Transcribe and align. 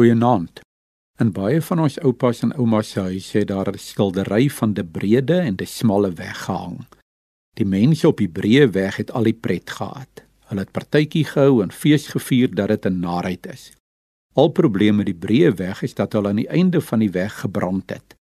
Goeienaand. 0.00 0.62
In 1.20 1.28
baie 1.36 1.58
van 1.60 1.82
ons 1.84 1.98
oupas 2.00 2.38
en 2.40 2.54
oumas 2.56 2.94
se 2.94 3.02
huise 3.04 3.38
het 3.38 3.48
daar 3.50 3.68
'n 3.68 3.78
skildery 3.78 4.48
van 4.48 4.72
die 4.72 4.84
breede 4.84 5.36
en 5.48 5.56
die 5.56 5.66
smalle 5.66 6.10
weg 6.12 6.38
gehang. 6.44 6.86
Die 7.58 7.66
mense 7.66 8.08
op 8.08 8.16
die 8.16 8.32
breë 8.38 8.70
weg 8.72 8.96
het 8.96 9.10
al 9.10 9.22
die 9.22 9.36
pret 9.44 9.70
gehad. 9.70 10.24
Hulle 10.48 10.60
het 10.60 10.72
partytjie 10.72 11.24
gehou 11.24 11.62
en 11.62 11.72
fees 11.72 12.06
gevier 12.06 12.54
dat 12.54 12.68
dit 12.68 12.86
'n 12.86 13.00
narheid 13.00 13.46
is. 13.46 13.72
Al 14.34 14.48
probleme 14.48 14.96
met 14.96 15.06
die 15.06 15.20
breë 15.26 15.54
weg 15.54 15.82
is 15.82 15.94
dat 15.94 16.12
hulle 16.12 16.28
aan 16.28 16.42
die 16.42 16.48
einde 16.48 16.80
van 16.80 16.98
die 16.98 17.10
weg 17.10 17.40
gebrand 17.40 17.90
het. 17.90 18.14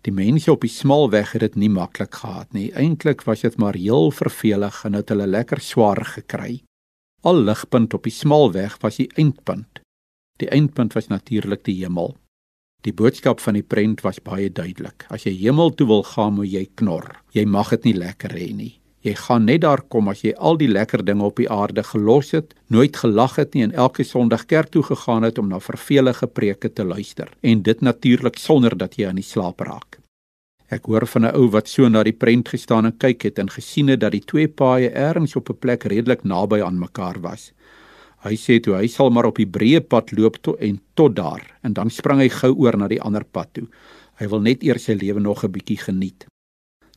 Die 0.00 0.12
mense 0.12 0.52
op 0.52 0.60
die 0.60 0.70
smal 0.80 1.10
weg 1.10 1.32
het 1.32 1.40
dit 1.40 1.54
nie 1.54 1.70
maklik 1.70 2.14
gehad 2.14 2.52
nie. 2.52 2.72
Eintlik 2.72 3.22
was 3.22 3.40
dit 3.40 3.56
maar 3.56 3.74
heel 3.74 4.10
vervelig 4.10 4.84
en 4.84 4.92
het 4.92 5.08
hulle 5.08 5.26
lekker 5.26 5.60
swaar 5.60 6.04
gekry. 6.04 6.62
Al 7.20 7.36
ligpunt 7.36 7.94
op 7.94 8.02
die 8.02 8.12
smal 8.12 8.52
weg 8.52 8.78
was 8.80 8.96
die 8.96 9.12
eindpunt. 9.14 9.80
Die 10.38 10.48
eindpunt 10.54 10.94
was 10.94 11.08
natuurlik 11.10 11.64
die 11.66 11.76
hemel. 11.82 12.14
Die 12.86 12.94
boodskap 12.94 13.40
van 13.42 13.56
die 13.58 13.66
prent 13.66 14.04
was 14.06 14.20
baie 14.22 14.50
duidelik. 14.50 15.06
As 15.10 15.24
jy 15.26 15.34
hemel 15.34 15.72
toe 15.74 15.86
wil 15.90 16.04
gaan, 16.06 16.36
moet 16.38 16.52
jy 16.52 16.68
knor. 16.78 17.16
Jy 17.34 17.44
mag 17.44 17.72
dit 17.74 17.90
nie 17.90 17.96
lekker 17.98 18.36
hê 18.38 18.52
nie. 18.54 18.74
Jy 19.02 19.14
gaan 19.14 19.44
net 19.46 19.62
daar 19.62 19.82
kom 19.90 20.10
as 20.10 20.24
jy 20.24 20.32
al 20.34 20.58
die 20.58 20.70
lekker 20.70 21.04
dinge 21.06 21.26
op 21.26 21.38
die 21.38 21.48
aarde 21.50 21.84
gelos 21.86 22.32
het, 22.34 22.54
nooit 22.66 22.96
gelag 22.98 23.36
het 23.38 23.54
nie 23.54 23.62
en 23.66 23.74
elke 23.74 24.04
Sondag 24.04 24.46
kerk 24.50 24.72
toe 24.74 24.82
gegaan 24.82 25.26
het 25.26 25.38
om 25.38 25.48
na 25.50 25.60
vervelige 25.62 26.26
preke 26.26 26.70
te 26.72 26.84
luister 26.84 27.30
en 27.42 27.62
dit 27.62 27.80
natuurlik 27.80 28.38
sonder 28.42 28.74
dat 28.78 28.98
jy 28.98 29.06
aan 29.08 29.20
die 29.22 29.26
slaap 29.26 29.62
raak. 29.62 30.00
Ek 30.68 30.90
hoor 30.90 31.06
van 31.06 31.24
'n 31.24 31.34
ou 31.34 31.48
wat 31.48 31.68
so 31.68 31.88
na 31.88 32.02
die 32.02 32.12
prent 32.12 32.48
gestaan 32.48 32.84
en 32.86 32.96
kyk 32.98 33.22
het 33.22 33.38
en 33.38 33.48
gesien 33.48 33.88
het 33.88 34.00
dat 34.00 34.12
die 34.12 34.24
twee 34.24 34.48
paaie 34.48 34.90
ergens 34.90 35.36
op 35.36 35.48
'n 35.50 35.58
plek 35.58 35.84
redelik 35.84 36.24
naby 36.24 36.60
aan 36.62 36.78
mekaar 36.78 37.20
was. 37.20 37.52
Hy 38.26 38.34
sê 38.34 38.58
toe 38.58 38.74
hy 38.74 38.88
sal 38.90 39.12
maar 39.14 39.28
op 39.28 39.36
die 39.38 39.46
breë 39.46 39.84
pad 39.86 40.10
loop 40.16 40.40
tot 40.42 40.58
en 40.64 40.80
tot 40.98 41.14
daar 41.14 41.44
en 41.62 41.76
dan 41.76 41.90
spring 41.90 42.18
hy 42.18 42.28
gou 42.28 42.50
oor 42.64 42.76
na 42.76 42.88
die 42.90 43.02
ander 43.02 43.24
pad 43.24 43.52
toe. 43.54 43.68
Hy 44.18 44.26
wil 44.32 44.42
net 44.42 44.64
eers 44.66 44.88
sy 44.88 44.96
lewe 44.98 45.20
nog 45.20 45.44
'n 45.44 45.52
bietjie 45.52 45.78
geniet. 45.78 46.26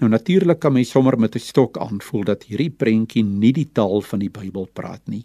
Nou 0.00 0.10
natuurlik 0.10 0.60
kan 0.60 0.72
mens 0.72 0.90
sommer 0.90 1.18
met 1.18 1.36
'n 1.36 1.40
stok 1.40 1.78
aanvoel 1.78 2.24
dat 2.24 2.44
hierdie 2.44 2.70
prentjie 2.70 3.24
nie 3.24 3.52
die 3.52 3.68
taal 3.72 4.02
van 4.02 4.18
die 4.18 4.28
Bybel 4.28 4.68
praat 4.72 5.08
nie. 5.08 5.24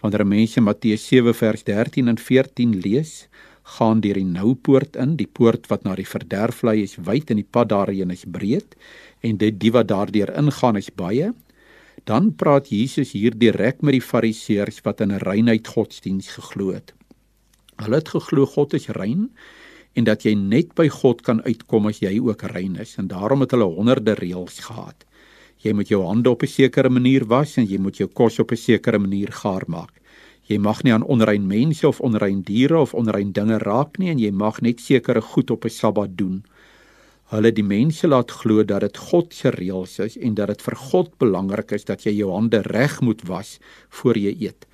Wanneer 0.00 0.26
mense 0.26 0.60
Matteus 0.60 1.06
7 1.06 1.34
vers 1.34 1.62
13 1.64 2.08
en 2.08 2.16
14 2.18 2.80
lees, 2.80 3.28
gaan 3.62 4.00
deur 4.00 4.18
die 4.18 4.24
nou 4.24 4.54
poort 4.54 4.96
in, 4.96 5.16
die 5.16 5.28
poort 5.28 5.68
wat 5.70 5.84
na 5.84 5.94
die 5.98 6.08
verderf 6.08 6.62
lei 6.66 6.80
is 6.82 6.96
wyd 6.96 7.30
en 7.30 7.36
die 7.36 7.50
pad 7.56 7.70
daarheen 7.72 8.10
is 8.10 8.24
breed 8.26 8.76
en 9.20 9.36
dit 9.36 9.60
die 9.60 9.72
wat 9.74 9.88
daardeur 9.88 10.32
ingaan 10.42 10.76
is 10.80 10.90
baie 10.90 11.32
dan 12.04 12.34
praat 12.34 12.68
Jesus 12.68 13.12
hier 13.12 13.34
direk 13.38 13.82
met 13.82 13.92
die 13.92 14.04
fariseërs 14.04 14.80
wat 14.84 15.00
in 15.00 15.12
'n 15.12 15.22
reinheid 15.24 15.66
godsdiens 15.68 16.28
geglo 16.28 16.72
het. 16.72 16.94
Hulle 17.76 17.96
het 17.96 18.08
geglo 18.08 18.46
God 18.46 18.74
is 18.74 18.88
rein 18.88 19.30
en 19.92 20.04
dat 20.04 20.22
jy 20.22 20.34
net 20.34 20.74
by 20.74 20.88
God 20.88 21.22
kan 21.22 21.42
uitkom 21.42 21.86
as 21.86 22.00
jy 22.00 22.18
ook 22.20 22.42
rein 22.42 22.76
is 22.76 22.96
en 22.98 23.08
daarom 23.08 23.40
het 23.40 23.50
hulle 23.50 23.64
honderde 23.64 24.14
reëls 24.14 24.58
gehad. 24.60 25.04
Jy 25.60 25.72
moet 25.72 25.88
jou 25.88 26.04
hande 26.04 26.30
op 26.30 26.42
'n 26.42 26.46
sekere 26.46 26.88
manier 26.88 27.24
was 27.24 27.56
en 27.56 27.66
jy 27.66 27.78
moet 27.78 27.96
jou 27.96 28.08
kos 28.08 28.38
op 28.38 28.52
'n 28.52 28.56
sekere 28.56 28.98
manier 28.98 29.32
gaar 29.32 29.64
maak. 29.66 30.00
Jy 30.48 30.58
mag 30.58 30.82
nie 30.82 30.92
aan 30.92 31.02
onrein 31.02 31.46
mense 31.46 31.88
of 31.88 32.00
onrein 32.00 32.42
diere 32.42 32.78
of 32.78 32.94
onrein 32.94 33.32
dinge 33.32 33.58
raak 33.58 33.98
nie 33.98 34.10
en 34.10 34.18
jy 34.18 34.30
mag 34.30 34.60
net 34.60 34.80
sekere 34.80 35.20
goed 35.20 35.50
op 35.50 35.64
'n 35.64 35.70
Sabbat 35.70 36.16
doen 36.16 36.44
hulle 37.30 37.52
die 37.54 37.66
mense 37.66 38.08
laat 38.08 38.32
glo 38.42 38.64
dat 38.66 38.82
dit 38.86 38.96
God 39.10 39.34
se 39.34 39.52
reëls 39.54 39.98
is 40.06 40.16
en 40.18 40.34
dat 40.38 40.50
dit 40.50 40.64
vir 40.66 40.76
God 40.90 41.12
belangrik 41.22 41.72
is 41.76 41.86
dat 41.86 42.06
jy 42.06 42.16
jou 42.18 42.32
hande 42.34 42.62
reg 42.66 42.98
moet 43.06 43.22
was 43.28 43.58
voor 44.00 44.18
jy 44.18 44.34
eet 44.48 44.66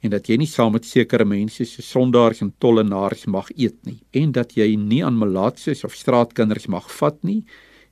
en 0.00 0.14
dat 0.14 0.28
jy 0.30 0.38
nie 0.40 0.48
saam 0.48 0.72
met 0.74 0.88
sekere 0.88 1.26
mense 1.28 1.64
se 1.68 1.82
sondaars 1.84 2.40
en 2.44 2.52
tollenaars 2.58 3.26
mag 3.28 3.50
eet 3.56 3.78
nie 3.86 4.00
en 4.16 4.32
dat 4.36 4.56
jy 4.56 4.72
nie 4.76 5.02
aan 5.04 5.18
malaatses 5.20 5.84
of 5.84 5.96
straatkinders 5.96 6.70
mag 6.72 6.88
vat 7.00 7.20
nie 7.24 7.42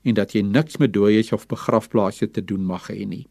en 0.09 0.17
dat 0.17 0.35
jy 0.35 0.43
niks 0.47 0.79
met 0.81 0.95
dooies 0.95 1.33
of 1.37 1.49
begrafplaase 1.51 2.31
te 2.33 2.45
doen 2.45 2.65
mag 2.65 2.89
hê 2.93 3.05
nie. 3.07 3.27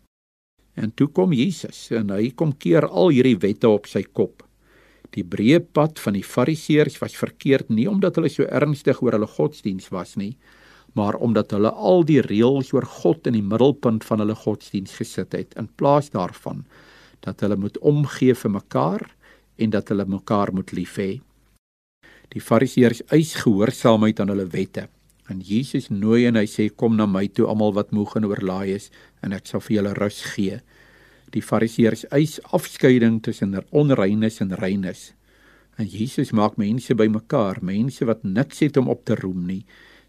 En 0.77 0.91
toe 0.93 1.07
kom 1.09 1.33
Jesus 1.33 1.87
en 1.95 2.11
hy 2.13 2.29
kom 2.37 2.53
keer 2.53 2.85
al 2.85 3.09
hierdie 3.15 3.39
wette 3.41 3.69
op 3.69 3.87
sy 3.89 4.03
kop. 4.05 4.43
Die 5.15 5.23
breë 5.23 5.63
pad 5.73 5.97
van 6.03 6.17
die 6.17 6.25
Fariseërs 6.25 6.99
was 7.01 7.17
verkeerd 7.17 7.71
nie 7.73 7.87
omdat 7.89 8.19
hulle 8.19 8.29
so 8.29 8.45
ernstig 8.45 9.01
oor 9.01 9.17
hulle 9.17 9.29
godsdiens 9.31 9.89
was 9.95 10.15
nie, 10.19 10.35
maar 10.97 11.15
omdat 11.21 11.53
hulle 11.53 11.71
al 11.71 12.03
die 12.09 12.21
reëls 12.25 12.73
oor 12.73 12.85
God 12.89 13.29
in 13.29 13.37
die 13.37 13.45
middelpunt 13.45 14.05
van 14.07 14.23
hulle 14.23 14.35
godsdiens 14.35 14.97
gesit 14.97 15.35
het 15.37 15.53
in 15.61 15.69
plaas 15.79 16.09
daarvan 16.15 16.65
dat 17.25 17.41
hulle 17.43 17.57
moet 17.59 17.77
omgee 17.85 18.35
vir 18.37 18.53
mekaar 18.53 19.03
en 19.57 19.73
dat 19.73 19.89
hulle 19.91 20.05
mekaar 20.09 20.53
moet 20.53 20.71
lief 20.77 20.97
hê. 21.01 21.11
Die 22.33 22.43
Fariseërs 22.43 23.01
eis 23.15 23.33
gehoorsaamheid 23.41 24.19
aan 24.21 24.31
hulle 24.33 24.45
wette. 24.53 24.85
En 25.27 25.41
Jesus 25.43 25.89
nooi 25.89 26.27
en 26.29 26.37
hy 26.39 26.45
sê 26.47 26.69
kom 26.69 26.95
na 26.95 27.07
my 27.09 27.25
toe 27.27 27.47
almal 27.49 27.73
wat 27.75 27.91
moeg 27.95 28.15
en 28.19 28.29
oorlaai 28.29 28.75
is 28.75 28.89
en 29.25 29.35
ek 29.35 29.49
sal 29.49 29.63
vir 29.65 29.79
julle 29.79 29.93
rus 29.97 30.21
gee. 30.35 30.61
Die 31.33 31.43
Fariseërs 31.43 32.05
eis 32.15 32.37
afskeiding 32.55 33.19
tussen 33.25 33.57
onreines 33.75 34.39
en 34.45 34.55
reines. 34.61 35.11
En 35.77 35.89
Jesus 35.89 36.31
maak 36.31 36.55
mense 36.61 36.95
bymekaar, 36.95 37.59
mense 37.61 38.05
wat 38.07 38.23
niks 38.23 38.63
het 38.63 38.77
om 38.77 38.87
op 38.93 39.03
te 39.05 39.17
roem 39.19 39.43
nie 39.49 39.63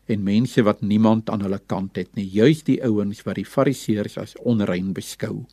en 0.08 0.24
mense 0.24 0.62
wat 0.64 0.80
niemand 0.80 1.30
aan 1.30 1.44
hulle 1.44 1.60
kant 1.66 1.98
het 2.00 2.14
nie, 2.16 2.26
juis 2.32 2.64
die 2.64 2.78
ouens 2.84 3.20
wat 3.26 3.36
die 3.40 3.48
fariseërs 3.48 4.16
as 4.20 4.36
onrein 4.48 4.94
beskou. 4.96 5.44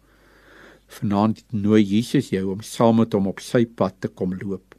Vanaand 0.99 1.43
nooi 1.51 1.81
Jesus 1.83 2.31
jou 2.31 2.51
om 2.53 2.61
saam 2.63 3.01
met 3.01 3.13
hom 3.17 3.27
op 3.31 3.41
sy 3.43 3.65
pad 3.65 3.99
te 3.99 4.11
kom 4.11 4.35
loop. 4.39 4.74